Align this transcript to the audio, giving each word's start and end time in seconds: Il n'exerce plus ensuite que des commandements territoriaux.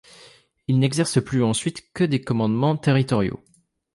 Il 0.67 0.79
n'exerce 0.79 1.23
plus 1.23 1.43
ensuite 1.43 1.93
que 1.93 2.03
des 2.03 2.23
commandements 2.23 2.75
territoriaux. 2.75 3.39